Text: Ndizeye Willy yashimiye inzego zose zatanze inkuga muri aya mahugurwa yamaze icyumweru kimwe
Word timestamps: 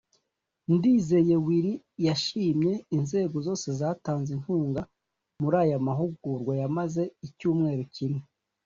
Ndizeye 0.73 1.35
Willy 1.45 1.73
yashimiye 2.07 2.73
inzego 2.97 3.35
zose 3.47 3.67
zatanze 3.79 4.29
inkuga 4.37 4.81
muri 5.41 5.55
aya 5.63 5.77
mahugurwa 5.87 6.51
yamaze 6.61 7.01
icyumweru 7.27 7.83
kimwe 7.95 8.21